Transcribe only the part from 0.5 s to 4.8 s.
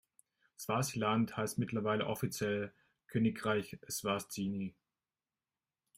Swasiland heißt mittlerweile offiziell Königreich Eswatini.